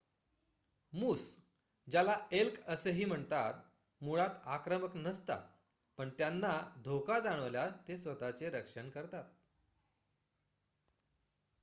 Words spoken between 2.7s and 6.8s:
असेही म्हणतात मुळात आक्रमक नसतात पण त्यांना